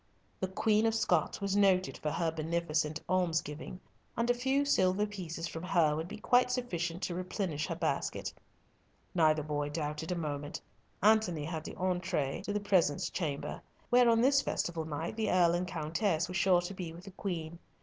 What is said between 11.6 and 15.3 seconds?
the entree to the presence chamber, where on this festival night the